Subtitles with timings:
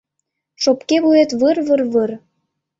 [0.63, 2.11] Шопке вует выр-выр-выр